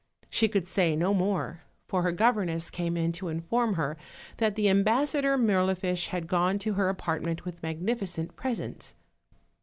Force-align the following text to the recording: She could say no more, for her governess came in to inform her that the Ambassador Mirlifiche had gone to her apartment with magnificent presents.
She 0.31 0.47
could 0.49 0.67
say 0.67 0.95
no 0.95 1.13
more, 1.13 1.61
for 1.87 2.01
her 2.01 2.11
governess 2.11 2.71
came 2.71 2.97
in 2.97 3.11
to 3.11 3.27
inform 3.27 3.75
her 3.75 3.97
that 4.37 4.55
the 4.55 4.67
Ambassador 4.67 5.37
Mirlifiche 5.37 6.07
had 6.07 6.25
gone 6.25 6.57
to 6.57 6.73
her 6.73 6.89
apartment 6.89 7.45
with 7.45 7.61
magnificent 7.61 8.35
presents. 8.35 8.95